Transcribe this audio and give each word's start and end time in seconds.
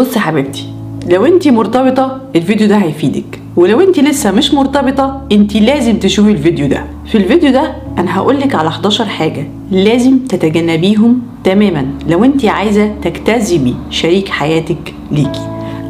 بص 0.00 0.16
يا 0.16 0.20
حبيبتي 0.20 0.64
لو 1.08 1.26
انت 1.26 1.48
مرتبطة 1.48 2.20
الفيديو 2.36 2.68
ده 2.68 2.76
هيفيدك 2.76 3.40
ولو 3.56 3.80
انت 3.80 4.00
لسه 4.00 4.30
مش 4.30 4.54
مرتبطة 4.54 5.22
انت 5.32 5.56
لازم 5.56 5.98
تشوفي 5.98 6.30
الفيديو 6.30 6.66
ده. 6.68 6.84
في 7.06 7.18
الفيديو 7.18 7.50
ده 7.50 7.72
أنا 7.98 8.16
هقولك 8.16 8.54
على 8.54 8.68
11 8.68 9.04
حاجة 9.04 9.46
لازم 9.70 10.18
تتجنبيهم 10.18 11.22
تماما 11.44 11.86
لو 12.08 12.24
انت 12.24 12.44
عايزة 12.44 12.94
تجتذبي 13.02 13.74
شريك 13.90 14.28
حياتك 14.28 14.94
ليكي. 15.12 15.40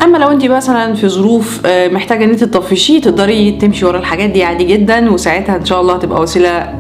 أما 0.03 0.19
لو 0.19 0.29
انت 0.31 0.45
مثلا 0.45 0.95
في 0.95 1.09
ظروف 1.09 1.61
آه، 1.67 1.89
محتاجة 1.89 2.25
إن 2.25 2.31
انت 2.31 2.45
تطفشيه 2.45 3.01
تقدري 3.01 3.53
تمشي 3.53 3.85
ورا 3.85 3.99
الحاجات 3.99 4.31
دي 4.31 4.45
عادي 4.45 4.65
جدا 4.65 5.11
وساعتها 5.11 5.57
إن 5.57 5.65
شاء 5.65 5.81
الله 5.81 5.95
هتبقى 5.95 6.23
وسيلة 6.23 6.75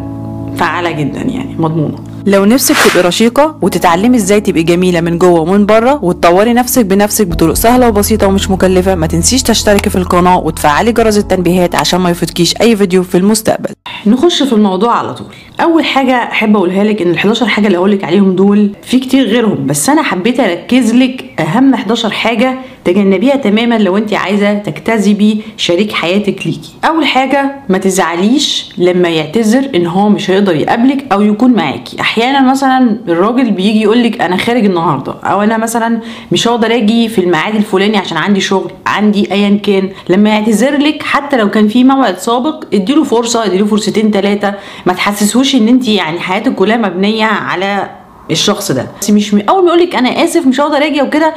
فعالة 0.57 0.91
جدا 0.91 1.21
يعني 1.21 1.57
مضمونة. 1.59 2.10
لو 2.27 2.45
نفسك 2.45 2.77
تبقي 2.91 3.07
رشيقة 3.09 3.59
وتتعلمي 3.63 4.17
إزاي 4.17 4.41
تبقي 4.41 4.63
جميلة 4.63 5.01
من 5.01 5.19
جوه 5.19 5.41
ومن 5.41 5.67
بره 5.67 6.05
وتطوري 6.05 6.53
نفسك 6.53 6.85
بنفسك 6.87 7.27
بطرق 7.27 7.55
سهلة 7.55 7.89
وبسيطة 7.89 8.27
ومش 8.27 8.51
مكلفة 8.51 8.95
ما 8.95 9.07
تنسيش 9.07 9.43
تشتركي 9.43 9.91
في 9.91 9.97
القناة 9.97 10.39
وتفعلي 10.39 10.93
جرس 10.93 11.19
التنبيهات 11.19 11.75
عشان 11.75 12.01
ما 12.01 12.11
يفوتكيش 12.11 12.55
أي 12.61 12.77
فيديو 12.77 13.03
في 13.03 13.19
المستقبل. 13.19 13.71
نخش 14.07 14.43
في 14.43 14.53
الموضوع 14.53 14.97
على 14.99 15.15
طول. 15.15 15.27
أول 15.61 15.85
حاجة 15.85 16.13
أحب 16.17 16.57
أقولها 16.57 16.85
لك 16.85 17.03
إن 17.03 17.11
ال 17.11 17.17
11 17.17 17.47
حاجة 17.47 17.67
اللي 17.67 17.79
أقول 17.79 17.93
لك 17.93 18.05
عليهم 18.05 18.37
دول 18.37 18.71
في 18.83 18.99
كتير 18.99 19.27
غيرهم 19.27 19.67
بس 19.67 19.89
أنا 19.89 20.03
حبيت 20.03 20.41
أركز 20.41 20.95
لك 20.95 21.41
أهم 21.41 21.75
11 21.75 22.11
حاجة 22.11 22.59
تجنبيها 22.85 23.37
تماما 23.37 23.79
لو 23.79 23.97
أنت 23.97 24.13
عايزة 24.15 24.55
تجتذبي 24.55 25.43
شريك 25.57 25.93
حياتك 25.93 26.47
ليكي. 26.47 26.71
أول 26.85 27.07
حاجة 27.07 27.53
ما 27.69 27.79
تزعليش 27.79 28.69
لما 28.79 29.09
يعتذر 29.09 29.71
إن 29.75 29.87
هو 29.87 30.09
مش 30.09 30.31
هيقدر 30.31 30.57
يقابلك 30.57 31.05
أو 31.13 31.23
يكون 31.23 31.51
معاكي. 31.53 31.97
أحيانا 32.11 32.41
مثلا 32.51 32.97
الراجل 33.09 33.51
بيجي 33.51 33.83
يقولك 33.83 34.21
أنا 34.21 34.37
خارج 34.37 34.65
النهارده 34.65 35.15
أو 35.25 35.43
أنا 35.43 35.57
مثلا 35.59 36.01
مش 36.33 36.49
هقدر 36.49 36.75
آجي 36.75 37.09
في 37.09 37.21
الميعاد 37.21 37.55
الفلاني 37.55 37.97
عشان 37.97 38.17
عندي 38.17 38.41
شغل 38.41 38.71
عندي 38.87 39.33
ايا 39.33 39.61
كان 39.63 39.89
لما 40.09 40.31
يعتذر 40.31 40.77
لك 40.77 41.03
حتى 41.03 41.37
لو 41.37 41.51
كان 41.51 41.69
في 41.69 41.85
موعد 41.85 42.19
سابق 42.19 42.65
اديله 42.75 43.05
فرصة 43.05 43.45
اديله 43.45 43.67
فرصتين 43.67 44.11
ثلاثة 44.11 44.55
ما 44.87 44.93
تحسسهوش 44.93 45.55
إن 45.55 45.69
أنت 45.69 45.89
يعني 45.89 46.21
حياتك 46.21 46.55
كلها 46.55 46.77
مبنية 46.77 47.25
على 47.25 47.91
الشخص 48.31 48.73
ده. 48.73 48.87
بس 49.01 49.11
مش 49.11 49.35
م- 49.35 49.43
أول 49.49 49.65
ما 49.65 49.69
يقولك 49.75 49.95
أنا 49.97 50.25
آسف 50.25 50.47
مش 50.47 50.61
هقدر 50.61 50.87
آجي 50.87 51.03
وكده 51.03 51.35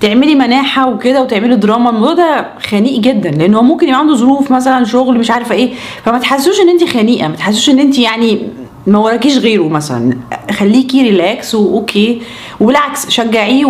تعملي 0.00 0.34
مناحة 0.34 0.88
وكده 0.88 1.22
وتعملي 1.22 1.56
دراما. 1.56 1.90
الموضوع 1.90 2.14
ده 2.14 2.46
خنيق 2.68 3.00
جدا 3.00 3.30
لأن 3.30 3.54
هو 3.54 3.62
ممكن 3.62 3.88
يبقى 3.88 4.00
عنده 4.00 4.14
ظروف 4.14 4.50
مثلا 4.50 4.84
شغل 4.84 5.18
مش 5.18 5.30
عارفة 5.30 5.54
إيه. 5.54 5.70
فما 6.04 6.18
تحسسوش 6.18 6.60
إن 6.60 6.68
أنت 6.68 6.84
خنيقة 6.84 7.28
ما 7.28 7.36
تحسسوش 7.36 7.70
إن 7.70 7.78
أنت 7.78 7.98
يعني 7.98 8.38
ما 8.86 8.98
وراكيش 8.98 9.38
غيره 9.38 9.68
مثلا. 9.68 10.16
خليكي 10.50 11.02
relaxed 11.02 11.54
و 11.54 11.68
okay 11.68 12.22
وبالعكس 12.60 13.10
شجعيه 13.10 13.64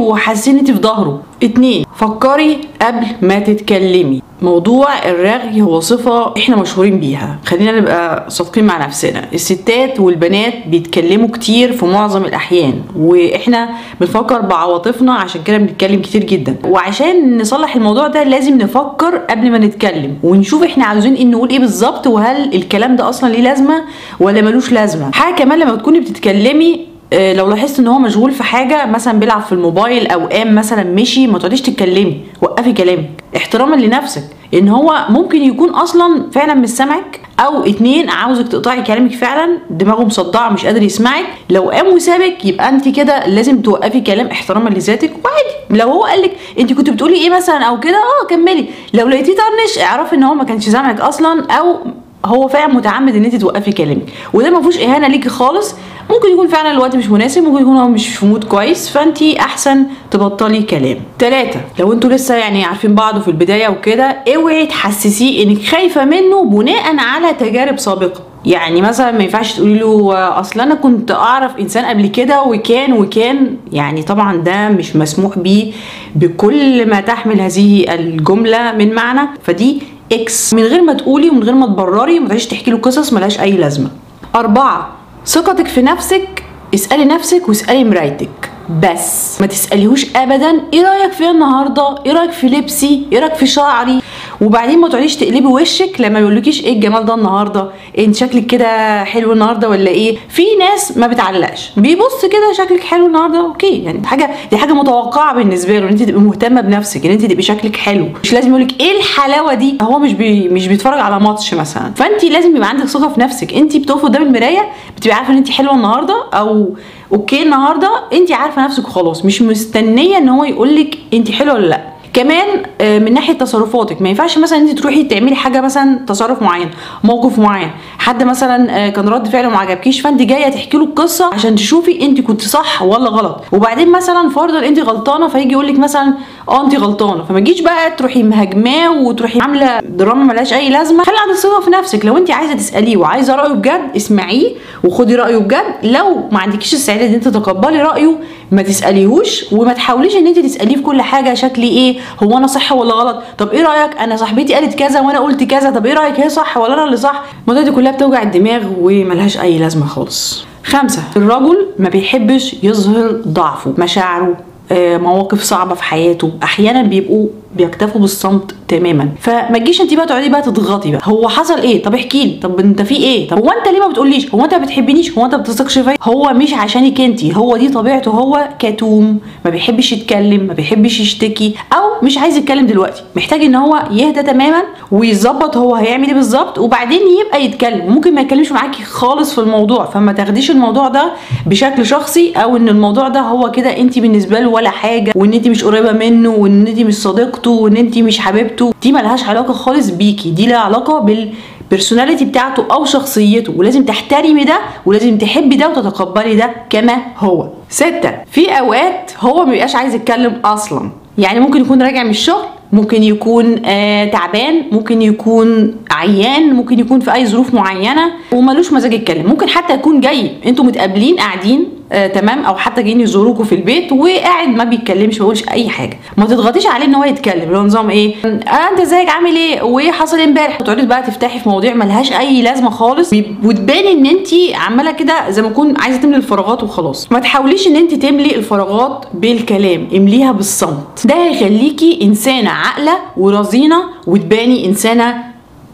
انت 0.49 0.71
في 0.71 0.79
ظهره. 0.79 1.23
اتنين 1.43 1.85
فكري 1.97 2.59
قبل 2.83 3.07
ما 3.23 3.39
تتكلمي. 3.39 4.23
موضوع 4.43 4.89
الرغي 5.11 5.63
هو 5.63 5.81
صفة 5.81 6.35
إحنا 6.39 6.57
مشهورين 6.57 7.01
بيها. 7.01 7.39
خلينا 7.47 7.81
نبقى 7.81 8.25
صادقين 8.31 8.65
مع 8.65 8.87
نفسنا. 8.87 9.25
الستات 9.35 10.01
والبنات 10.01 10.55
بيتكلموا 10.67 11.29
كتير 11.29 11.73
في 11.73 11.87
معظم 11.87 12.25
الأحيان 12.25 12.75
وإحنا 12.97 13.69
بنفكر 14.01 14.41
بعواطفنا 14.41 15.13
عشان 15.15 15.43
كده 15.43 15.57
بنتكلم 15.59 16.01
كتير 16.03 16.25
جدا. 16.25 16.57
وعشان 16.65 17.39
نصلح 17.41 17.77
الموضوع 17.77 18.07
ده 18.07 18.23
لازم 18.23 18.59
نفكر 18.59 19.17
قبل 19.17 19.51
ما 19.51 19.59
نتكلم 19.59 20.17
ونشوف 20.23 20.63
إحنا 20.63 20.85
عاوزين 20.85 21.15
إيه 21.15 21.25
نقول 21.25 21.51
إيه 21.51 21.59
بالظبط 21.59 22.07
وهل 22.07 22.55
الكلام 22.55 22.97
ده 22.97 23.09
أصلا 23.09 23.33
ليه 23.33 23.41
لازمة 23.43 23.83
ولا 24.21 24.43
ملوش 24.43 24.73
لازمة. 24.73 25.11
حاجة 25.13 25.35
كمان 25.35 25.59
لما 25.59 25.77
تكوني 25.77 26.01
بتتكلمي 26.01 26.87
لو 27.13 27.49
لاحظت 27.49 27.79
إن 27.79 27.87
هو 27.87 27.99
مشغول 27.99 28.31
في 28.33 28.43
حاجة 28.43 28.87
مثلا 28.87 29.19
بيلعب 29.19 29.43
في 29.43 29.53
الموبايل 29.53 30.07
أو 30.07 30.27
قام 30.27 30.55
مثلا 30.55 30.83
مشي 30.83 31.27
ما 31.27 31.39
تقعديش 31.39 31.61
تتكلمي 31.63 32.21
وقفي 32.43 32.73
كلامك. 32.73 33.11
احتراما 33.37 33.77
لنفسك 33.77 34.25
إن 34.55 34.69
هو 34.69 35.07
ممكن 35.09 35.43
يكون 35.43 35.71
أصلا 35.71 36.31
فعلا 36.33 36.55
مش 36.55 36.69
سامعك 36.69 37.21
أو 37.41 37.65
اتنين 37.67 38.11
عاوزك 38.11 38.49
تقطعي 38.49 38.83
كلامك 38.83 39.13
فعلا 39.13 39.59
دماغه 39.71 40.05
مصدعة 40.05 40.49
مش 40.49 40.67
قادر 40.67 40.83
يسمعك. 40.83 41.25
لو 41.51 41.71
قام 41.71 41.87
وسابك 41.87 42.45
يبقى 42.45 42.69
انت 42.69 42.89
كده 42.89 43.27
لازم 43.27 43.63
توقفي 43.63 44.01
كلام 44.01 44.27
احتراما 44.27 44.69
لذاتك 44.71 45.13
وعادي. 45.25 45.81
لو 45.83 45.89
هو 45.89 46.05
قالك 46.05 46.33
انت 46.59 46.73
كنت 46.73 46.91
بتقولي 46.91 47.15
إيه 47.17 47.31
مثلا 47.31 47.65
أو 47.65 47.81
كده 47.81 47.97
آه 47.97 48.27
كملي. 48.27 48.67
لو 48.95 49.09
لقيتيه 49.09 49.33
طنش 49.33 49.79
اعرفي 49.83 50.15
إن 50.17 50.23
هو 50.23 50.35
ما 50.35 50.45
كانش 50.45 50.69
سامعك 50.69 51.01
أصلا 51.01 51.47
أو 51.51 51.77
هو 52.25 52.49
فعلا 52.49 52.75
متعمد 52.75 53.17
إن 53.17 53.25
انت 53.25 53.37
توقفي 53.37 53.73
كلامك. 53.73 54.03
وده 54.33 54.51
ما 54.51 54.61
فيهوش 54.61 54.79
إهانة 54.79 55.09
ليكي 55.09 55.29
خالص. 55.29 55.75
ممكن 56.11 56.29
يكون 56.33 56.49
فعلا 56.49 56.71
الوقت 56.71 56.97
مش 56.97 57.09
مناسب 57.09 57.43
ممكن 57.43 57.63
يكون 57.63 57.77
هو 57.77 57.89
مش 57.89 58.09
في 58.09 58.27
مود 58.27 58.45
كويس 58.45 58.89
فانت 58.89 59.23
أحسن 59.23 59.87
تبطلي 60.11 60.63
كلام. 60.63 60.97
ثلاثة 61.19 61.61
لو 61.79 61.93
أنتوا 61.93 62.11
لسه 62.11 62.35
يعني 62.35 62.65
عارفين 62.65 62.95
بعض 62.95 63.21
في 63.21 63.29
البداية 63.29 63.69
وكده 63.69 64.05
اوعي 64.37 64.67
تحسسيه 64.67 65.43
إنك 65.45 65.63
خايفة 65.63 66.05
منه 66.05 66.45
بناء 66.45 66.97
على 66.99 67.35
تجارب 67.35 67.79
سابقة. 67.79 68.21
يعني 68.45 68.81
مثلا 68.81 69.11
ما 69.11 69.23
ينفعش 69.25 69.55
تقولي 69.55 69.79
له 69.79 70.15
أصل 70.41 70.61
أنا 70.61 70.75
كنت 70.75 71.11
أعرف 71.11 71.57
إنسان 71.61 71.85
قبل 71.85 72.07
كده 72.07 72.43
وكان 72.43 72.93
وكان 72.93 73.57
يعني 73.73 74.03
طبعا 74.03 74.37
ده 74.37 74.69
مش 74.69 74.97
مسموح 74.97 75.39
بيه 75.39 75.73
بكل 76.15 76.89
ما 76.89 77.01
تحمل 77.01 77.41
هذه 77.41 77.95
الجملة 77.95 78.73
من 78.73 78.95
معنى. 78.95 79.29
فدي 79.43 79.83
إكس 80.13 80.55
من 80.55 80.63
غير 80.63 80.83
ما 80.83 80.93
تقولي 80.93 81.31
ومن 81.31 81.43
غير 81.43 81.55
ما 81.55 81.67
تبرري 81.67 82.19
وما 82.19 82.29
تحكي 82.29 82.71
له 82.71 82.79
قصص 82.79 83.13
ملهاش 83.13 83.41
أي 83.41 83.51
لازمة. 83.53 83.91
أربعة 84.35 84.96
ثقتك 85.27 85.67
في 85.67 85.83
نفسك 85.83 86.43
اسألي 86.75 87.05
نفسك 87.05 87.49
واسألي 87.49 87.85
مرايتك 87.85 88.51
بس 88.83 89.41
ما 89.41 89.47
تسأليهوش 89.47 90.17
أبدا 90.17 90.61
إيه 90.73 90.83
رأيك 90.83 91.13
فيا 91.13 91.31
النهاردة؟ 91.31 91.95
إيه 92.07 92.13
رأيك 92.13 92.31
في 92.31 92.47
لبسي؟ 92.47 93.07
إيه 93.13 93.19
رأيك 93.19 93.35
في 93.35 93.47
شعري؟ 93.47 94.01
وبعدين 94.41 94.79
ما 94.81 94.89
تقعديش 94.89 95.17
تقلبي 95.17 95.47
وشك 95.47 96.01
لما 96.01 96.19
يقولكيش 96.19 96.65
إيه 96.65 96.73
الجمال 96.73 97.05
ده 97.05 97.15
النهاردة؟ 97.15 97.71
إيه 97.99 98.07
أنت 98.07 98.17
شكلك 98.17 98.47
كده 98.47 99.05
حلو 99.05 99.33
النهاردة 99.33 99.69
ولا 99.69 99.91
إيه؟ 99.91 100.17
في 100.29 100.43
ناس 100.59 100.97
ما 100.99 101.07
بتعلقش. 101.07 101.71
بيبص 101.77 102.25
كده 102.25 102.53
شكلك 102.67 102.81
حلو 102.85 103.07
النهاردة 103.07 103.41
okay. 103.41 103.83
يعني 103.85 104.07
حاجة 104.07 104.31
دي 104.51 104.57
حاجة 104.57 104.73
متوقعة 104.73 105.35
بالنسبة 105.35 105.73
له 105.79 105.85
إن 105.85 105.89
أنت 105.89 106.03
تبقي 106.03 106.21
مهتمة 106.21 106.61
بنفسك 106.61 107.07
إن 107.07 107.11
أنت 107.13 107.25
تبقي 107.25 107.43
شكلك 107.43 107.77
حلو. 107.77 108.09
مش 108.23 108.33
لازم 108.33 108.49
يقولك 108.51 108.81
إيه 108.81 108.97
الحلاوة 108.99 109.55
دي؟ 109.55 109.79
هو 109.83 109.99
مش 109.99 110.13
بي 110.13 110.49
مش 110.49 110.67
بيتفرج 110.69 110.99
على 110.99 111.21
ماتش 111.21 111.55
مثلا. 111.55 111.93
فأنت 111.97 112.25
لازم 112.25 112.57
يبقى 112.57 112.69
عندك 112.69 112.85
ثقة 112.87 113.09
في 113.09 113.21
نفسك. 113.21 113.55
أنت 113.55 113.77
بتقفي 113.77 114.03
قدام 114.03 114.23
المراية 114.23 114.69
بتبقي 114.97 115.17
عارفة 115.17 115.33
إن 115.33 115.37
أنت 115.37 115.51
حلوة 115.51 115.75
النهاردة 115.75 116.25
أو 116.35 116.77
okay 117.13 117.43
النهارده 117.43 117.91
أنت 118.13 118.33
عارفة 118.33 118.65
نفسك 118.65 118.89
وخلاص. 118.89 119.25
مش 119.25 119.43
مستنية 119.43 120.19
إن 120.19 120.29
هو 120.29 120.45
يقولك 120.45 120.99
أنت 121.15 121.31
حلوة 121.31 121.55
ولا 121.55 121.67
لأ. 121.67 121.96
كمان 122.17 122.63
آه، 122.81 122.99
من 122.99 123.15
ناحية 123.15 123.33
تصرفاتك 123.33 124.03
ما 124.03 124.09
ينفعش 124.09 124.39
مثلا 124.39 124.59
انت 124.59 124.79
تروحي 124.79 125.05
تعملي 125.05 125.35
حاجة 125.37 125.61
مثلا 125.61 125.99
تصرف 126.07 126.43
معين 126.43 126.71
موقف 127.05 127.39
معين 127.39 127.71
حد 127.99 128.23
مثلا 128.23 128.87
آه، 128.87 128.89
كان 128.89 129.09
رد 129.09 129.29
فعله 129.29 129.49
ما 129.49 129.59
عجبكيش 129.59 130.01
فانت 130.01 130.23
جاية 130.23 130.49
تحكي 130.49 130.77
له 130.77 130.85
القصة 130.85 131.35
عشان 131.35 131.55
تشوفي 131.55 132.03
انت 132.03 132.21
كنت 132.21 132.43
صح 132.43 132.83
ولا 132.83 133.11
غلط. 133.11 133.43
وبعدين 133.53 133.93
مثلا 133.93 134.29
فرضا 134.29 134.67
انت 134.67 134.79
غلطانة 134.81 135.29
فيجي 135.29 135.53
يقول 135.53 135.67
لك 135.67 135.79
مثلا 135.79 136.15
آه 136.49 136.65
انت 136.65 136.75
غلطانة. 136.77 137.25
فما 137.25 137.41
تجيش 137.41 137.61
بقى 137.61 137.91
تروحي 137.91 138.23
مهاجماه 138.23 138.93
وتروحي 138.93 139.41
عاملة 139.41 139.81
دراما 139.81 140.25
ملهاش 140.25 140.53
أي 140.53 140.69
لازمة. 140.69 141.05
خلي 141.05 141.17
عندك 141.27 141.37
ثقة 141.41 141.61
في 141.61 141.71
نفسك. 141.71 142.05
لو 142.05 142.17
انت 142.17 142.31
عايزة 142.31 142.55
تسأليه 142.55 142.97
وعايزة 142.97 143.35
رأيه 143.37 143.53
بجد 143.53 143.91
اسمعيه 143.97 144.51
وخدي 144.85 145.17
رأيه 145.17 145.37
بجد. 145.37 145.75
لو 145.83 146.29
ما 146.33 146.39
عندكيش 146.39 146.75
استعداد 146.75 147.09
إن 147.09 147.15
انت 147.15 147.29
تتقبلي 147.29 147.83
رأيه 147.83 148.19
ما 148.51 148.63
تسأليهوش 148.63 149.53
وما 149.53 149.73
تحاوليش 149.73 150.17
إن 150.17 150.27
أنت 150.27 150.39
تسأليه 150.39 150.77
في 150.77 150.83
كل 150.83 151.03
حاجة 151.03 151.35
شكلي 151.35 151.69
إيه 151.69 151.99
هو 152.23 152.39
أنا 152.39 152.47
صح 152.47 152.73
ولا 152.73 152.95
غلط؟ 152.95 153.23
طب 153.39 153.49
إيه 153.51 153.63
رأيك؟ 153.63 153.97
أنا 153.99 154.17
صاحبتي 154.17 154.55
قالت 154.55 154.75
كذا 154.75 155.01
وأنا 155.01 155.19
قلت 155.19 155.45
كذا 155.45 155.71
طب 155.71 155.87
إيه 155.87 155.95
رأيك؟ 155.95 156.21
هي 156.21 156.29
صح 156.29 156.57
ولا 156.57 156.75
أنا 156.75 156.85
اللي 156.85 156.97
صح؟ 156.97 157.23
المواضيع 157.43 157.69
دي 157.71 157.77
كلها 157.77 157.93
بتوجع 157.93 158.23
الدماغ 158.23 158.63
وملهاش 158.81 159.41
أي 159.41 159.59
لازمة 159.59 159.87
خالص. 159.87 160.45
خمسة 160.65 161.03
الرجل 161.17 161.67
ما 161.79 161.89
بيحبش 161.89 162.57
يظهر 162.63 163.11
ضعفه 163.29 163.75
مشاعره 163.79 164.37
آه، 164.73 164.97
مواقف 164.99 165.43
صعبة 165.43 165.75
في 165.75 165.83
حياته 165.85 166.31
أحيانا 166.43 166.83
بيبقوا 166.83 167.29
بيكتفوا 167.57 168.01
بالصمت 168.01 168.55
تماما. 168.69 169.09
فما 169.21 169.59
تجيش 169.59 169.81
انت 169.81 169.95
بقى 169.95 170.07
تقعدي 170.07 170.29
بقى 170.29 170.43
تضغطي 170.43 170.91
بقى. 170.91 171.01
هو 171.05 171.29
حصل 171.29 171.59
إيه؟ 171.61 171.83
طب 171.83 171.95
احكي 171.95 172.25
لي. 172.25 172.39
طب 172.43 172.61
انت 172.61 172.83
في 172.83 172.97
إيه؟ 172.97 173.29
طب 173.29 173.39
هو 173.39 173.51
انت 173.51 173.69
ليه 173.69 173.81
ما 173.81 173.89
بتقوليش؟ 173.89 174.35
هو 174.35 174.45
انت 174.45 174.55
ما 174.55 174.65
بتحبنيش؟ 174.65 175.19
هو 175.19 175.25
انت 175.25 175.35
ما 175.35 175.41
بتثقش 175.41 175.79
فيا؟ 175.79 175.97
هو 176.03 176.33
مش 176.33 176.55
عشانك 176.55 177.01
انت 177.01 177.25
هو 177.25 177.57
دي 177.57 177.69
طبيعته. 177.69 178.11
هو 178.11 178.49
كتوم 178.59 179.19
ما 179.45 179.51
بيحبش 179.51 179.93
يتكلم 179.93 180.47
ما 180.47 180.55
بيحبش 180.55 181.01
يشتكي 181.01 181.55
أو 181.73 182.05
مش 182.07 182.19
عايز 182.19 182.37
يتكلم 182.37 182.67
دلوقتي. 182.67 183.03
محتاج 183.17 183.43
ان 183.43 183.55
هو 183.55 183.83
يهدى 183.91 184.23
تماما 184.23 184.63
ويظبط 184.93 185.57
هو 185.57 185.75
هيعمل 185.75 186.07
إيه 186.07 186.15
بالظبط 186.15 186.59
وبعدين 186.59 187.01
يبقى 187.27 187.45
يتكلم. 187.45 187.93
ممكن 187.93 188.15
ما 188.15 188.21
يتكلمش 188.21 188.53
معاكي 188.53 188.83
خالص 188.85 189.33
في 189.35 189.41
الموضوع. 189.41 189.85
فما 189.85 190.13
تاخديش 190.13 190.51
الموضوع 190.51 190.89
ده 190.89 191.13
بشكل 191.47 191.87
شخصي 191.87 192.33
أو 192.33 192.57
ان 192.57 192.69
الموضوع 192.69 193.09
ده 193.09 193.21
هو 193.21 193.51
كده 193.51 193.77
انت 193.77 193.99
بالنسبة 193.99 194.41
له 194.41 194.49
ولا 194.49 194.71
حاجة 194.71 195.13
وان 195.17 195.33
انت 195.33 195.49
مش 195.49 195.65
قريبة 195.65 195.93
منه 195.93 196.29
وان 196.31 196.67
انت 196.67 196.81
مش 196.81 196.95
صديقته. 196.95 197.46
وإن 197.51 197.77
أنت 197.77 197.99
مش 197.99 198.19
حبيبته 198.21 198.73
دي 198.83 198.93
ملهاش 198.93 199.25
علاقة 199.25 199.53
خالص 199.53 199.91
بيكي. 199.91 200.31
دي 200.31 200.47
لها 200.47 200.59
علاقة 200.59 200.99
بال 200.99 201.33
personality 201.71 202.25
بتاعته 202.25 202.65
أو 202.73 202.85
شخصيته. 202.85 203.53
ولازم 203.57 203.85
تحترمي 203.85 204.45
ده 204.45 204.59
ولازم 204.87 205.19
تحبي 205.19 205.57
ده 205.57 205.69
وتتقبلي 205.69 206.37
ده 206.37 206.51
كما 206.71 206.97
هو. 207.19 207.49
ستة 207.69 208.13
في 208.31 208.51
أوقات 208.51 209.13
هو 209.21 209.45
ما 209.45 209.51
بيبقاش 209.51 209.75
عايز 209.77 209.95
يتكلم 209.95 210.41
أصلا. 210.45 210.91
يعني 211.19 211.41
ممكن 211.41 211.61
يكون 211.61 211.83
راجع 211.83 212.03
من 212.03 212.11
الشغل 212.11 212.45
ممكن 212.73 213.03
يكون 213.03 213.63
آه 213.65 214.05
تعبان 214.05 214.63
ممكن 214.73 215.03
يكون 215.03 215.77
عيان 215.91 216.53
ممكن 216.55 216.81
يكون 216.81 217.01
في 217.01 217.15
أي 217.15 217.27
ظروف 217.27 217.55
معينة 217.55 218.11
وملوش 218.33 218.73
مزاج 218.73 218.93
يتكلم. 218.93 219.27
ممكن 219.27 219.49
حتى 219.49 219.75
يكون 219.75 220.01
جاي 220.01 220.31
أنتوا 220.47 220.65
متقابلين 220.65 221.17
قاعدين 221.17 221.69
آه 221.93 222.07
تمام؟ 222.07 222.45
أو 222.45 222.55
حتى 222.57 222.83
جايين 222.83 223.01
يزوروكوا 223.01 223.45
في 223.45 223.55
البيت 223.55 223.93
وقاعد 223.93 224.49
ما 224.49 224.65
بيتكلمش 224.65 225.15
ما 225.15 225.19
بيقولش 225.19 225.49
أي 225.49 225.69
حاجة. 225.69 225.99
ما 226.17 226.25
تضغطيش 226.27 226.67
عليه 226.67 226.85
إن 226.85 226.95
هو 226.95 227.05
يتكلم. 227.05 227.43
اللي 227.43 227.59
هو 227.59 227.63
نظام 227.63 227.91
إيه؟ 227.91 228.15
آه 228.25 228.71
أنت 228.73 228.81
إزيك؟ 228.81 229.09
عامل 229.09 229.37
إيه؟ 229.37 229.63
وايه 229.63 229.91
حصل 229.93 230.21
إمبارح. 230.21 230.57
تقعدي 230.59 230.87
بقى 230.87 231.03
تفتحي 231.03 231.39
في 231.41 231.49
مواضيع 231.49 231.75
ملهاش 231.75 232.13
أي 232.13 232.43
لازمة 232.43 232.71
خالص. 232.71 233.13
وتباني 233.45 233.93
إن 233.93 234.07
أنت 234.07 234.29
عمالة 234.55 234.93
كده 234.93 235.31
زي 235.31 235.43
ما 235.43 235.49
تكون 235.49 235.75
عايزة 235.81 235.99
تملي 236.01 236.17
الفراغات 236.17 236.63
وخلاص. 236.63 237.13
ما 237.13 237.19
تحاوليش 237.19 237.67
إن 237.67 237.77
أنت 237.77 237.95
تملي 237.95 238.35
الفراغات 238.37 239.05
بالكلام. 239.15 239.89
امليها 239.97 240.33
بالصمت. 240.33 241.07
ده 241.07 241.15
هيخليكي 241.15 241.99
إنسانة 242.03 242.51
عاقلة 242.51 242.93
ورزينة 243.17 243.77
وتباني 244.07 244.67
إنسانة 244.67 245.25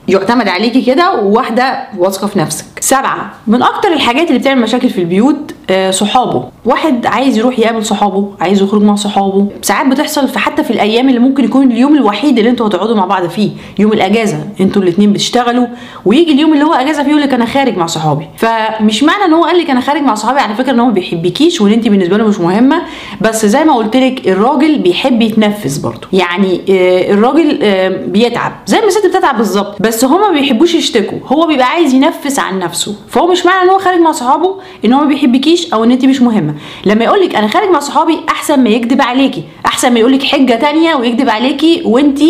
يعتمد 0.08 0.49
عليكي 0.49 0.82
كده 0.82 1.20
وواحدة 1.20 1.79
واثقة 1.99 2.26
في 2.26 2.38
نفسك. 2.38 2.65
سبعة 2.82 3.32
من 3.46 3.62
أكتر 3.62 3.93
الحاجات 3.93 4.29
اللي 4.29 4.38
بتعمل 4.38 4.62
مشاكل 4.62 4.90
في 4.90 4.99
البيوت 5.00 5.55
آه 5.70 5.90
صحابه. 5.90 6.44
واحد 6.64 7.06
عايز 7.06 7.38
يروح 7.38 7.58
يقابل 7.58 7.84
صحابه 7.87 8.31
عايز 8.40 8.62
يخرج 8.62 8.82
مع 8.82 8.94
صحابه. 8.94 9.46
ساعات 9.62 9.87
بتحصل 9.87 10.29
في 10.29 10.38
حتى 10.38 10.64
في 10.64 10.70
الأيام 10.70 11.08
اللي 11.08 11.20
ممكن 11.20 11.44
يكون 11.44 11.70
اليوم 11.73 11.94
الوحيد 11.96 12.38
اللي 12.38 12.50
أنتوا 12.50 12.67
هتقعدوا 12.67 12.96
مع 12.96 13.05
بعض 13.05 13.26
فيه 13.29 13.50
يوم 13.79 13.93
الأجازة. 13.93 14.44
أنتوا 14.61 14.82
الاثنين 14.82 15.12
بتشتغلوا 15.12 15.67
ويجي 16.05 16.32
اليوم 16.32 16.52
اللي 16.52 16.64
هو 16.64 16.75
أجازة 16.75 17.02
فيه 17.02 17.11
يقول 17.11 17.23
لك 17.23 17.34
أنا 17.34 17.44
خارج 17.44 17.76
مع 17.76 17.87
صحابي. 17.87 18.26
فمش 18.37 19.02
معنى 19.02 19.25
إن 19.25 19.32
هو 19.32 19.44
قال 19.44 19.58
لك 19.58 19.70
أنا 19.70 19.81
خارج 19.81 20.02
مع 20.02 20.14
صحابي 20.14 20.40
على 20.40 20.55
فكرة 20.55 20.73
إن 20.73 20.81
هو 20.81 20.87
ما 20.87 20.93
بيحبكيش 20.93 21.61
وإن 21.61 21.73
انت 21.73 21.88
بالنسبة 21.88 22.17
له 22.17 22.29
مش 22.29 22.40
مهمة. 22.40 22.82
بس 23.20 23.46
زي 23.46 23.64
ما 23.64 23.75
قلت 23.75 23.96
لك 23.96 24.29
الراجل 24.29 24.79
بيحب 24.79 25.23
يتنفس 25.23 25.79
برضه. 25.79 26.08
يعني 26.12 26.61
آه 26.70 27.12
الراجل 27.12 27.58
آه 27.62 27.88
بيتعب 28.06 28.52
زي 28.67 28.81
ما 28.81 28.87
الست 28.87 29.06
بتتعب 29.06 29.37
بالظبط. 29.37 29.82
بس 29.82 30.05
هما 30.05 30.29
ما 30.31 30.40
بيحبوش 30.40 30.75
يشتكوا. 30.75 31.19
هو 31.26 31.46
بيبقى 31.46 31.67
عايز 31.67 31.94
ينفس 31.94 32.38
عن 32.38 32.58
نفسه. 32.58 32.72
فهو 33.09 33.27
مش 33.27 33.47
معنى 33.47 33.63
إن 33.63 33.69
هو 33.71 33.79
خارج 33.79 33.99
مع 34.01 34.13
صحابه 34.13 34.57
إن 34.85 34.93
هو 34.93 35.01
ما 35.01 35.07
بيحبكيش 35.07 35.73
أو 35.75 35.85
إن 35.85 35.91
انت 35.91 36.05
مش 36.05 36.23
مهمة. 36.23 36.55
لما 36.85 37.05
يقول 37.05 37.21
لك 37.21 37.35
أنا 37.35 37.49
خارج 37.49 37.69
مع 37.71 37.79
صحابي 37.81 38.21
أحسن 38.29 38.65
ما 38.65 38.71
يكذب 38.71 39.03
عليكي. 39.03 39.45
أحسن 39.67 39.93
ما 39.93 40.01
يقول 40.01 40.13
لك 40.13 40.23
حجة 40.23 40.55
تانية 40.55 40.95
ويكذب 40.95 41.31
عليكي 41.31 41.83
وانت 41.87 42.21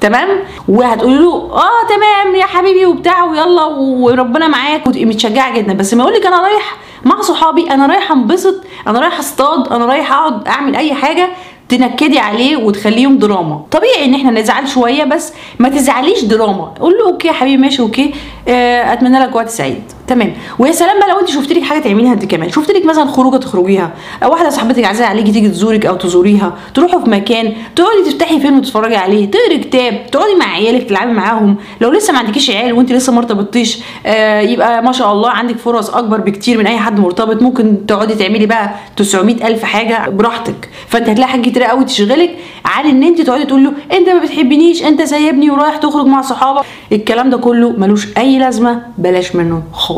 تمام؟ 0.00 0.28
وهتقولي 0.68 1.18
له 1.18 1.32
آه 1.52 1.86
تمام 1.88 2.34
يا 2.34 2.46
حبيبي 2.46 2.86
وبتاع 2.86 3.24
ويلا 3.24 3.64
وربنا 3.74 4.48
معاك 4.48 4.88
متشجعة 4.88 5.56
جدا. 5.56 5.72
بس 5.72 5.94
ما 5.94 6.02
يقول 6.02 6.14
لك 6.14 6.26
أنا 6.26 6.42
رايح 6.42 6.76
مع 7.04 7.20
صحابي 7.20 7.70
أنا 7.70 7.86
رايح 7.86 8.12
أنبسط 8.12 8.54
أنا 8.86 9.00
رايح 9.00 9.18
أصطاد 9.18 9.68
أنا 9.72 9.86
رايح 9.86 10.12
أقعد 10.12 10.48
أعمل 10.48 10.76
أي 10.76 10.94
حاجة 10.94 11.28
تنكدي 11.68 12.18
عليه 12.18 12.56
وتخليهم 12.56 13.18
دراما. 13.18 13.64
طبيعي 13.70 14.04
إن 14.04 14.14
إحنا 14.14 14.30
نزعل 14.30 14.68
شوية 14.68 15.04
بس 15.04 15.32
ما 15.58 15.68
تزعليش 15.68 16.24
دراما. 16.24 16.74
قول 16.80 16.92
له 16.98 17.06
okay 17.06 17.28
يا 17.28 17.32
حبيبي 17.32 17.62
ماشي 17.62 17.82
okay. 17.82 18.14
آه 18.48 18.92
أتمنى 18.92 19.18
لك 19.18 19.34
وقت 19.36 19.48
سعيد. 19.48 19.82
تمام. 20.06 20.32
ويا 20.58 20.72
سلام 20.72 20.98
بقى 20.98 21.08
لو 21.10 21.20
انت 21.20 21.28
شفت 21.28 21.52
لك 21.52 21.62
حاجة 21.62 21.78
تعمليها 21.78 22.12
انت 22.12 22.24
كمان. 22.24 22.50
شفت 22.50 22.70
لك 22.70 22.84
مثلا 22.84 23.06
خروجة 23.06 23.36
تخرجيها. 23.36 23.90
أو 24.22 24.30
واحدة 24.30 24.50
صاحبتك 24.50 24.84
عزيزه 24.84 25.06
عليكي 25.06 25.32
تيجي 25.32 25.48
تزورك 25.48 25.86
أو 25.86 25.96
تزوريها. 25.96 26.52
تروحوا 26.74 27.00
في 27.04 27.10
مكان. 27.10 27.52
تقعدي 27.76 28.02
تفتحي 28.10 28.40
فيلم 28.40 28.60
تتفرجي 28.60 28.96
عليه. 28.96 29.30
تقري 29.30 29.58
كتاب. 29.58 30.06
تقعدي 30.12 30.34
مع 30.40 30.46
عيالك 30.46 30.88
تلعبي 30.88 31.12
معاهم. 31.12 31.56
لو 31.80 31.90
لسه 31.90 32.12
ما 32.12 32.18
عندكيش 32.18 32.50
عيال 32.50 32.72
وانت 32.72 32.92
لسه 32.92 33.12
ما 33.12 33.18
ارتبطتيش 33.18 33.78
آه 34.06 34.40
يبقى 34.40 34.82
ما 34.82 34.92
شاء 34.92 35.12
الله 35.12 35.30
عندك 35.30 35.56
فرص 35.58 35.90
أكبر 35.90 36.20
بكتير 36.20 36.58
من 36.58 36.66
أي 36.66 36.78
حد 36.78 37.00
مرتبط. 37.00 37.42
ممكن 37.42 37.86
تقعدي 37.86 38.14
تعملي 38.14 38.46
بقى 38.46 38.74
900 38.96 39.46
ألف 39.46 39.62
حاجة 39.64 40.08
براحتك. 40.10 40.68
فانت 40.88 41.08
هتلاقي 41.08 41.28
حاجات 41.30 41.44
كتير 41.44 41.62
قوي 41.62 41.84
تشغلك 41.84 42.36
عن 42.64 42.86
إن 42.86 43.02
انت 43.02 43.20
تقعدي 43.20 43.44
تقول 43.44 43.64
له 43.64 43.72
أنت 43.92 44.08
ما 44.08 44.18
بتحبنيش. 44.18 44.82
أنت 44.82 45.02
سايبني 45.02 45.50
ورايح 45.50 45.76
تخرج 45.76 46.06
مع 46.06 46.22
صحابك. 46.22 46.64
الكلام 46.92 47.30
ده 47.30 47.36
كله 47.36 47.70
ملوش 47.70 48.08
أي 48.18 48.38
لازمة. 48.38 48.82
بلاش 48.98 49.36
منه 49.36 49.62
خالص. 49.72 49.95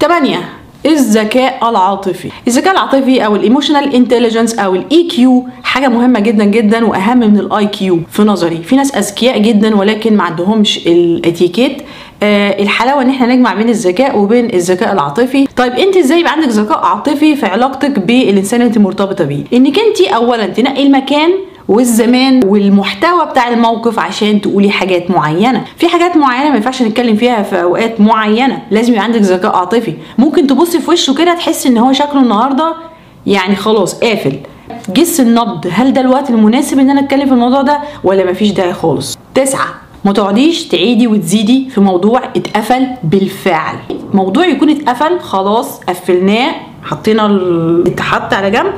8 0.00 0.38
الذكاء 0.86 1.70
العاطفي. 1.70 2.30
الذكاء 2.48 2.72
العاطفي 2.72 3.24
أو 3.26 3.36
ال 3.36 3.42
emotional 3.42 3.94
intelligence 3.94 4.58
أو 4.58 4.74
ال 4.74 5.02
EQ 5.04 5.46
حاجة 5.62 5.88
مهمة 5.88 6.20
جدا 6.20 6.44
جدا 6.44 6.84
وأهم 6.86 7.18
من 7.18 7.38
ال 7.38 7.66
IQ 7.66 8.00
في 8.10 8.22
نظري. 8.22 8.62
في 8.62 8.76
ناس 8.76 8.94
أذكياء 8.94 9.38
جدا 9.38 9.76
ولكن 9.76 10.16
ما 10.16 10.22
عندهمش 10.22 10.86
الإتيكيت. 10.86 11.82
آه 12.22 12.62
الحلاوة 12.62 13.02
إن 13.02 13.10
إحنا 13.10 13.26
نجمع 13.34 13.54
بين 13.54 13.68
الذكاء 13.68 14.18
وبين 14.18 14.54
الذكاء 14.54 14.92
العاطفي. 14.92 15.46
طيب 15.56 15.72
أنت 15.72 15.96
إزاي 15.96 16.20
يبقى 16.20 16.32
عندك 16.32 16.48
ذكاء 16.48 16.78
عاطفي 16.78 17.36
في 17.36 17.46
علاقتك 17.46 17.98
بالإنسان 17.98 18.60
اللي 18.60 18.68
أنت 18.68 18.78
مرتبطة 18.78 19.24
بيه؟ 19.24 19.44
إنك 19.52 19.78
أنت 19.78 20.00
اولا 20.00 20.46
تنقي 20.46 20.82
المكان 20.86 21.30
والزمان 21.68 22.40
والمحتوى 22.44 23.26
بتاع 23.30 23.48
الموقف 23.48 23.98
عشان 23.98 24.40
تقولي 24.40 24.70
حاجات 24.70 25.10
معينة. 25.10 25.64
في 25.76 25.88
حاجات 25.88 26.16
معينة 26.16 26.50
ما 26.50 26.56
ينفعش 26.56 26.82
نتكلم 26.82 27.16
فيها 27.16 27.42
في 27.42 27.62
أوقات 27.62 28.00
معينة. 28.00 28.62
لازم 28.70 28.92
يبقى 28.92 29.04
عندك 29.04 29.20
ذكاء 29.20 29.56
عاطفي. 29.56 29.94
ممكن 30.18 30.46
تبصي 30.46 30.78
في 30.80 30.90
وشه 30.90 31.14
كده 31.14 31.34
تحسي 31.34 31.68
إن 31.68 31.78
هو 31.78 31.92
شكله 31.92 32.22
النهارده 32.22 32.74
يعني 33.26 33.56
خلاص 33.56 33.94
قافل. 34.00 34.38
جس 34.90 35.20
النبض. 35.20 35.66
هل 35.72 35.92
ده 35.92 36.00
الوقت 36.00 36.30
المناسب 36.30 36.78
إن 36.78 36.90
أنا 36.90 37.00
أتكلم 37.00 37.26
في 37.26 37.32
الموضوع 37.32 37.62
ده؟ 37.62 37.78
ولا 38.04 38.30
مفيش 38.30 38.50
داعي 38.50 38.72
خالص. 38.72 39.18
تسعة. 39.34 39.66
ما 40.04 40.12
تقعديش 40.12 40.68
تعيدي 40.68 41.06
وتزيدي 41.06 41.68
في 41.70 41.80
موضوع 41.80 42.20
اتقفل 42.36 42.86
بالفعل. 43.02 43.76
موضوع 44.14 44.46
يكون 44.46 44.70
اتقفل 44.70 45.20
خلاص 45.20 45.80
قفلناه. 45.80 46.54
حطينا 46.84 47.26
الاتحاد 47.26 48.34
على 48.34 48.50
جنب 48.50 48.72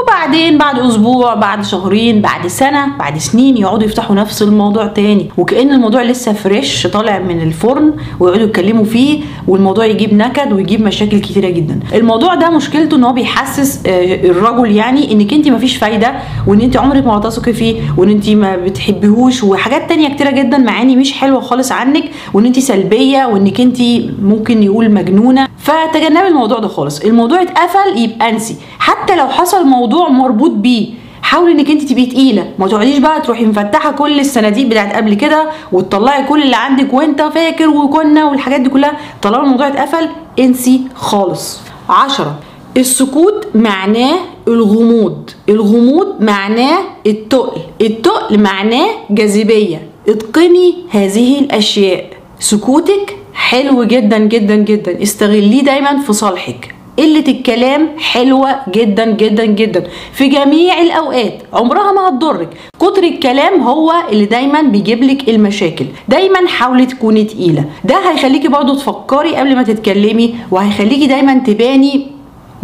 وبعدين 0.00 0.58
بعد 0.58 0.78
أسبوع 0.78 1.34
بعد 1.34 1.64
شهرين 1.64 2.20
بعد 2.20 2.46
سنة 2.46 2.96
بعد 2.98 3.18
سنين 3.18 3.56
يقعدوا 3.56 3.84
يفتحوا 3.84 4.16
نفس 4.16 4.42
الموضوع 4.42 4.86
تاني. 4.86 5.30
وكأن 5.38 5.70
الموضوع 5.70 6.02
لسه 6.02 6.32
فريش 6.32 6.86
طالع 6.86 7.18
من 7.18 7.40
الفرن 7.42 7.92
ويقعدوا 8.20 8.46
يتكلموا 8.46 8.84
فيه 8.84 9.20
والموضوع 9.48 9.86
يجيب 9.86 10.14
نكد 10.14 10.52
ويجيب 10.52 10.82
مشاكل 10.82 11.18
كتيرة 11.18 11.48
جدا. 11.50 11.80
الموضوع 11.94 12.34
ده 12.34 12.50
مشكلته 12.50 12.96
إن 12.96 13.04
هو 13.04 13.12
بيحسس 13.12 13.82
الرجل 13.86 14.70
يعني 14.72 15.12
إنك 15.12 15.32
أنت 15.32 15.48
مفيش 15.48 15.76
فايدة 15.76 16.12
وإن 16.46 16.60
أنت 16.60 16.76
عمرك 16.76 17.06
ما 17.06 17.18
هتثقي 17.18 17.52
فيه 17.52 17.80
وإن 17.96 18.08
أنت 18.10 18.30
ما 18.30 18.56
بتحبيهوش 18.56 19.42
وحاجات 19.44 19.88
تانية 19.88 20.08
كتيرة 20.14 20.30
جدا 20.30 20.58
معاني 20.58 20.96
مش 20.96 21.12
حلوة 21.12 21.40
خالص 21.40 21.72
عنك 21.72 22.04
وإن 22.34 22.46
أنت 22.46 22.58
سلبية 22.58 23.26
وإنك 23.26 23.60
أنت 23.60 23.78
ممكن 24.22 24.62
يقول 24.62 24.90
مجنونة. 24.90 25.48
فتجنبي 25.66 26.28
الموضوع 26.28 26.58
ده 26.58 26.68
خالص. 26.68 27.00
الموضوع 27.00 27.42
اتقفل 27.42 27.98
يبقى 27.98 28.30
انسي. 28.30 28.56
حتى 28.78 29.16
لو 29.16 29.26
حصل 29.28 29.66
موضوع 29.66 30.08
مربوط 30.08 30.50
بيه 30.50 30.88
حاولي 31.22 31.52
انك 31.52 31.70
انت 31.70 31.82
تبقي 31.82 32.06
تقيلة. 32.06 32.50
ما 32.58 32.68
تقعديش 32.68 32.98
بقى 32.98 33.20
تروحي 33.20 33.44
مفتحة 33.44 33.92
كل 33.92 34.20
الصناديق 34.20 34.66
بتاعت 34.66 34.96
قبل 34.96 35.14
كده 35.14 35.50
وتطلعي 35.72 36.24
كل 36.24 36.42
اللي 36.42 36.56
عندك 36.56 36.92
وانت 36.94 37.22
فاكر 37.22 37.68
وكنا 37.68 38.24
والحاجات 38.24 38.60
دي 38.60 38.68
كلها. 38.68 38.92
طالما 39.22 39.42
الموضوع 39.42 39.68
اتقفل 39.68 40.08
انسي 40.38 40.80
خالص. 40.94 41.58
عشرة. 41.88 42.34
السكوت 42.76 43.46
معناه 43.54 44.14
الغموض. 44.48 45.30
الغموض 45.48 46.20
معناه 46.20 46.78
التقل. 47.06 47.60
التقل 47.80 48.40
معناه 48.40 48.86
جاذبية. 49.10 49.88
اتقني 50.08 50.74
هذه 50.90 51.38
الأشياء. 51.38 52.04
سكوتك 52.38 53.16
حلو 53.50 53.84
جدا 53.84 54.18
جدا 54.18 54.56
جدا. 54.56 55.02
استغليه 55.02 55.62
دايما 55.62 55.98
في 55.98 56.12
صالحك. 56.12 56.74
قلة 56.98 57.24
الكلام 57.28 57.88
حلوة 57.98 58.56
جدا 58.74 59.04
جدا 59.10 59.44
جدا. 59.44 59.82
في 60.12 60.28
جميع 60.28 60.82
الأوقات 60.82 61.42
عمرها 61.52 61.92
ما 61.92 62.08
هتضرك. 62.08 62.48
كتر 62.80 63.02
الكلام 63.04 63.60
هو 63.60 63.92
اللي 64.12 64.24
دايما 64.24 64.62
بيجيب 64.62 65.02
لك 65.04 65.28
المشاكل. 65.28 65.86
دايما 66.08 66.48
حاولي 66.48 66.86
تكوني 66.86 67.24
تقيلة. 67.24 67.64
ده 67.84 67.96
هيخليكي 68.10 68.48
برضو 68.48 68.74
تفكري 68.74 69.36
قبل 69.36 69.56
ما 69.56 69.62
تتكلمي 69.62 70.34
وهيخليكي 70.50 71.06
دايما 71.06 71.34
تباني 71.38 72.06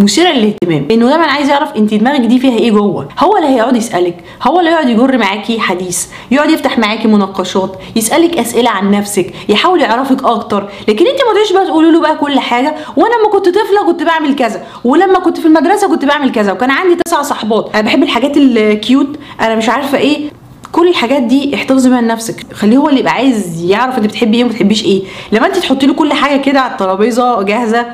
مثيرة 0.02 0.28
للاهتمام 0.32 0.86
انه 0.90 1.08
دايما 1.08 1.24
عايز 1.26 1.48
يعرف 1.48 1.76
انت 1.76 1.94
دماغك 1.94 2.20
دي 2.20 2.38
فيها 2.38 2.58
إيه 2.58 2.70
جوه. 2.70 3.08
هو 3.18 3.36
اللي 3.36 3.48
هيقعد 3.48 3.76
يسألك. 3.76 4.16
هو 4.42 4.58
اللي 4.60 4.70
هيقعد 4.70 4.88
يجر 4.88 5.18
معاكي 5.18 5.60
حديث. 5.60 6.06
يقعد 6.30 6.50
يفتح 6.50 6.78
معاكي 6.78 7.08
مناقشات 7.08 7.76
يسألك 7.96 8.38
أسئلة 8.38 8.70
عن 8.70 8.90
نفسك 8.90 9.32
يحاول 9.48 9.80
يعرفك 9.80 10.24
أكتر. 10.24 10.68
لكن 10.88 11.06
انت 11.06 11.18
ما 11.26 11.32
تقعديش 11.32 11.52
بقى 11.52 11.66
تقولي 11.66 11.90
له 11.90 12.00
بقى 12.00 12.16
كل 12.16 12.40
حاجة. 12.40 12.74
وأنا 12.96 13.14
لما 13.14 13.28
كنت 13.32 13.48
طفلة 13.48 13.86
كنت 13.86 14.02
بعمل 14.02 14.34
كذا. 14.36 14.62
ولما 14.84 15.18
كنت 15.18 15.40
في 15.40 15.46
المدرسة 15.46 15.88
كنت 15.88 16.04
بعمل 16.04 16.32
كذا. 16.32 16.52
وكان 16.52 16.70
عندي 16.70 16.96
تسع 17.06 17.22
صحبات. 17.22 17.70
أنا 17.74 17.82
بحب 17.82 18.02
الحاجات 18.02 18.36
الكيوت. 18.36 19.18
أنا 19.40 19.54
مش 19.56 19.68
عارفة 19.68 19.98
إيه. 19.98 20.30
كل 20.72 20.88
الحاجات 20.88 21.22
دي 21.22 21.54
احتفظي 21.54 21.88
بيها 21.90 22.00
لنفسك. 22.00 22.52
خليه 22.52 22.76
هو 22.76 22.88
اللي 22.88 23.00
يبقى 23.00 23.12
عايز 23.12 23.62
يعرف 23.64 23.96
أنت 23.98 24.06
بتحبي 24.06 24.36
إيه 24.36 24.44
وما 24.44 24.52
بتحبيش 24.52 24.84
إيه. 24.84 25.02
لما 25.32 25.46
أنت 25.46 25.56
تحطي 25.56 25.86
له 25.86 25.94
كل 25.94 26.12
حاجة 26.12 26.40
كده 26.40 26.60
على 26.60 26.72
الترابيزة 26.72 27.42
جاهزة 27.42 27.86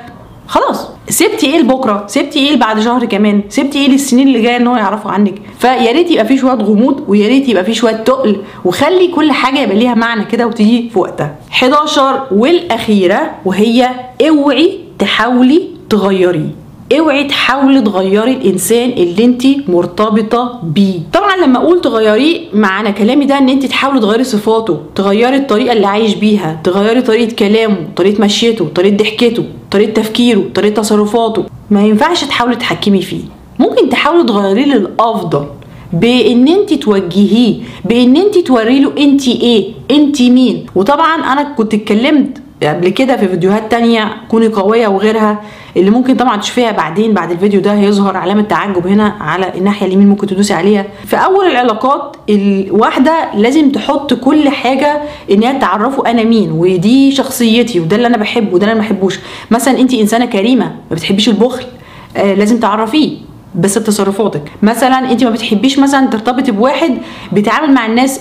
خلاص 0.48 0.88
سبتي 1.08 1.46
إيه 1.46 1.58
لبكرة؟ 1.60 2.04
سبتي 2.06 2.38
إيه 2.38 2.56
بعد 2.56 2.80
شهر 2.80 3.04
كمان؟ 3.04 3.42
سبتي 3.48 3.78
إيه 3.78 3.88
للسنين 3.88 4.28
اللي 4.28 4.40
جاية 4.42 4.56
إن 4.56 4.66
هو 4.66 4.76
يعرفوا 4.76 5.10
عنك؟ 5.10 5.34
فيا 5.58 5.92
ريت 5.92 6.10
يبقى 6.10 6.26
في 6.26 6.38
شوية 6.38 6.52
غموض 6.54 7.04
ويا 7.08 7.28
ريت 7.28 7.48
يبقى 7.48 7.64
في 7.64 7.74
شوية 7.74 7.92
تقل 7.96 8.42
وخلي 8.64 9.08
كل 9.08 9.32
حاجة 9.32 9.58
يبقى 9.58 9.76
ليها 9.76 9.94
معنى 9.94 10.24
كده 10.24 10.46
وتيجي 10.46 10.90
في 10.90 10.98
وقتها. 10.98 11.34
11 11.52 12.26
والأخيرة 12.30 13.30
وهي 13.44 13.90
اوعي 14.28 14.78
تحاولي 14.98 15.62
تغيريه. 15.90 16.50
اوعي 16.92 17.24
تحاولي 17.24 17.80
تغيري 17.80 18.30
الإنسان 18.32 18.90
اللي 18.90 19.24
انت 19.24 19.42
مرتبطة 19.68 20.60
بيه. 20.62 21.00
طبعا 21.12 21.36
لما 21.36 21.58
أقول 21.58 21.80
تغيريه 21.80 22.40
معنى 22.52 22.92
كلامي 22.92 23.24
ده 23.24 23.38
إن 23.38 23.48
انت 23.48 23.66
تحاولي 23.66 24.00
تغيري 24.00 24.24
صفاته 24.24 24.80
تغيري 24.94 25.36
الطريقة 25.36 25.72
اللي 25.72 25.86
عايش 25.86 26.14
بيها 26.14 26.60
تغيري 26.64 27.00
طريقة 27.02 27.34
كلامه 27.34 27.76
طريقة 27.96 28.24
مشيته 28.24 28.68
طريقة 28.74 28.96
ضحكته 28.96 29.44
طريقة 29.70 29.92
تفكيره 29.92 30.42
طريقة 30.54 30.74
تصرفاته. 30.74 31.44
ما 31.70 31.86
ينفعش 31.86 32.24
تحاولي 32.24 32.56
تحكمي 32.56 33.02
فيه. 33.02 33.20
ممكن 33.58 33.88
تحاولي 33.88 34.24
تغيريه 34.24 34.64
للأفضل. 34.64 35.46
بإن 35.92 36.48
انت 36.48 36.74
توجهيه 36.74 37.54
بإن 37.84 38.16
انت 38.16 38.38
توري 38.38 38.80
له 38.80 38.92
انت 38.98 39.28
إيه 39.28 39.72
انت 39.90 40.22
مين. 40.22 40.66
وطبعا 40.74 41.14
أنا 41.32 41.42
كنت 41.42 41.74
اتكلمت 41.74 42.38
قبل 42.62 42.88
كده 42.88 43.16
في 43.16 43.28
فيديوهات 43.28 43.70
تانية 43.70 44.16
كوني 44.30 44.46
قوية 44.46 44.88
وغيرها 44.88 45.42
اللي 45.78 45.90
ممكن 45.90 46.16
طبعا 46.16 46.36
تشوفيها 46.36 46.70
بعدين 46.72 47.12
بعد 47.14 47.30
الفيديو 47.30 47.60
ده 47.60 47.72
هيظهر 47.74 48.16
علامة 48.16 48.42
تعجب 48.42 48.86
هنا 48.86 49.16
على 49.20 49.52
الناحية 49.54 49.86
اليمين 49.86 50.08
ممكن 50.08 50.26
تدوسي 50.26 50.54
عليها. 50.54 50.86
في 51.06 51.16
أول 51.16 51.46
العلاقات 51.46 52.16
الواحدة 52.30 53.34
لازم 53.34 53.70
تحط 53.70 54.14
كل 54.14 54.48
حاجة 54.48 55.00
إن 55.30 55.42
هي 55.42 55.58
تعرفه 55.58 56.10
أنا 56.10 56.22
مين 56.24 56.52
ودي 56.52 57.12
شخصيتي 57.12 57.80
وده 57.80 57.96
اللي 57.96 58.06
أنا 58.06 58.16
بحبه 58.16 58.54
وده 58.54 58.62
اللي 58.64 58.72
أنا 58.72 58.80
ما 58.80 58.86
بحبوش. 58.86 59.18
مثلا 59.50 59.78
أنت 59.80 59.94
إنسانة 59.94 60.24
كريمة 60.24 60.64
ما 60.64 60.96
بتحبيش 60.96 61.28
البخل 61.28 61.64
آه 62.16 62.34
لازم 62.34 62.60
تعرفيه 62.60 63.16
بس 63.54 63.78
بتصرفاتك. 63.78 64.42
مثلا 64.62 65.10
انت 65.12 65.24
ما 65.24 65.30
بتحبيش 65.30 65.78
مثلا 65.78 66.06
ترتبطي 66.06 66.52
بواحد 66.52 66.98
بيتعامل 67.32 67.74
مع 67.74 67.86
الناس 67.86 68.20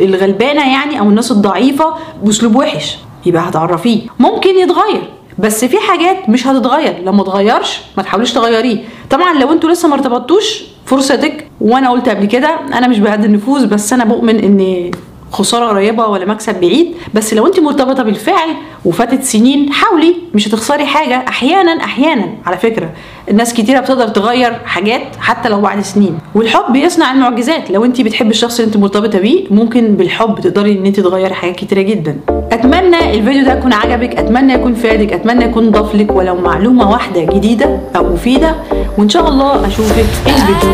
الغلبانة 0.00 0.72
يعني 0.72 1.00
أو 1.00 1.08
الناس 1.08 1.30
الضعيفة 1.30 1.94
بأسلوب 2.22 2.56
وحش 2.56 2.98
يبقى 3.26 3.48
هتعرفيه. 3.48 4.00
ممكن 4.18 4.50
يتغير. 4.50 5.02
بس 5.40 5.64
في 5.64 5.78
حاجات 5.78 6.28
مش 6.28 6.46
هتتغير. 6.46 7.02
لما 7.04 7.22
تغيرش 7.22 7.80
ما 7.96 8.02
تحاوليش 8.02 8.32
تغيريه. 8.32 8.78
طبعا 9.10 9.38
لو 9.38 9.52
أنتوا 9.52 9.70
لسه 9.70 9.88
ما 9.88 9.94
ارتبطتوش 9.94 10.62
فرصتك 10.86 11.46
وأنا 11.60 11.90
قلت 11.90 12.08
قبل 12.08 12.26
كده 12.26 12.60
أنا 12.72 12.88
مش 12.88 12.98
بهدي 12.98 13.26
النفوذ 13.26 13.66
بس 13.66 13.92
أنا 13.92 14.04
بؤمن 14.04 14.38
إن 14.38 14.90
خسارة 15.32 15.66
قريبة 15.66 16.06
ولا 16.06 16.24
مكسب 16.26 16.60
بعيد. 16.60 16.94
بس 17.14 17.34
لو 17.34 17.46
انت 17.46 17.60
مرتبطة 17.60 18.02
بالفعل 18.02 18.48
وفاتت 18.84 19.22
سنين 19.22 19.72
حاولي 19.72 20.14
مش 20.34 20.48
هتخسري 20.48 20.86
حاجة. 20.86 21.24
أحيانا 21.28 21.84
أحيانا 21.84 22.28
على 22.46 22.56
فكرة. 22.56 22.90
الناس 23.28 23.54
كتيرة 23.54 23.80
بتقدر 23.80 24.08
تغير 24.08 24.52
حاجات 24.64 25.02
حتى 25.20 25.48
لو 25.48 25.60
بعد 25.60 25.80
سنين. 25.80 26.18
والحب 26.34 26.76
يصنع 26.76 27.12
المعجزات. 27.12 27.70
لو 27.70 27.84
انت 27.84 28.00
بتحبي 28.00 28.30
الشخص 28.30 28.60
اللي 28.60 28.68
انت 28.68 28.76
مرتبطة 28.76 29.18
بيه 29.18 29.44
ممكن 29.50 29.96
بالحب 29.96 30.40
تقدري 30.40 30.72
ان 30.72 30.86
انت 30.86 31.00
تغيري 31.00 31.34
حاجات 31.34 31.56
كتيرة 31.56 31.82
جدا. 31.82 32.16
أتمنى 32.52 33.18
الفيديو 33.18 33.44
ده 33.44 33.58
يكون 33.58 33.72
عجبك 33.72 34.16
أتمنى 34.16 34.52
يكون 34.52 34.74
فادك 34.74 35.12
أتمنى 35.12 35.44
يكون 35.44 35.70
ضاف 35.70 35.94
لك 35.94 36.12
ولو 36.12 36.34
معلومة 36.34 36.90
واحدة 36.90 37.24
جديدة 37.24 37.80
أو 37.96 38.12
مفيدة. 38.12 38.54
وإن 38.98 39.08
شاء 39.08 39.28
الله 39.28 39.66
أشوفك 39.66 40.04
الفيديو. 40.26 40.70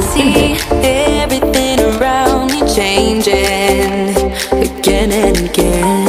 الجاي 5.22 6.05